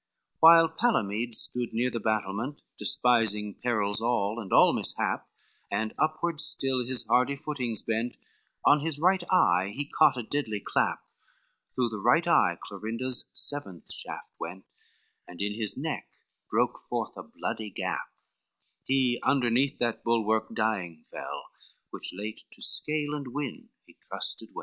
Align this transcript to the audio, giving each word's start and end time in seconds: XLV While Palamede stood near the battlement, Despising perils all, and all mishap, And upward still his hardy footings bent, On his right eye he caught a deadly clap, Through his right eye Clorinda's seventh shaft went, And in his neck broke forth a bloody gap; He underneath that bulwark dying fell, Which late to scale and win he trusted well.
XLV 0.01 0.39
While 0.39 0.69
Palamede 0.69 1.35
stood 1.35 1.73
near 1.73 1.91
the 1.91 1.99
battlement, 1.99 2.63
Despising 2.79 3.53
perils 3.61 4.01
all, 4.01 4.39
and 4.41 4.51
all 4.51 4.73
mishap, 4.73 5.27
And 5.69 5.93
upward 5.99 6.41
still 6.41 6.83
his 6.83 7.05
hardy 7.05 7.35
footings 7.35 7.83
bent, 7.83 8.17
On 8.65 8.79
his 8.83 8.99
right 8.99 9.21
eye 9.29 9.71
he 9.75 9.85
caught 9.85 10.17
a 10.17 10.23
deadly 10.23 10.59
clap, 10.59 11.03
Through 11.75 11.91
his 11.91 12.01
right 12.03 12.27
eye 12.27 12.57
Clorinda's 12.63 13.29
seventh 13.35 13.93
shaft 13.93 14.33
went, 14.39 14.65
And 15.27 15.39
in 15.39 15.53
his 15.53 15.77
neck 15.77 16.07
broke 16.49 16.79
forth 16.89 17.15
a 17.15 17.21
bloody 17.21 17.69
gap; 17.69 18.09
He 18.83 19.19
underneath 19.21 19.77
that 19.77 20.03
bulwark 20.03 20.51
dying 20.55 21.05
fell, 21.11 21.43
Which 21.91 22.11
late 22.11 22.41
to 22.53 22.63
scale 22.63 23.13
and 23.13 23.35
win 23.35 23.69
he 23.85 23.97
trusted 24.01 24.49
well. 24.55 24.59